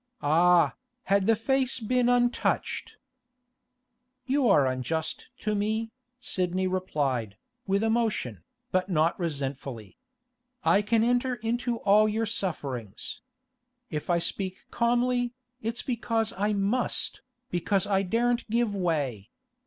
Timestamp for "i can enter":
10.63-11.35